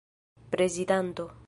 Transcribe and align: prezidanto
prezidanto 0.49 1.31